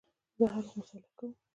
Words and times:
زه 0.37 0.45
هر 0.53 0.63
وخت 0.65 0.73
مطالعه 0.79 1.13
کوم 1.19 1.31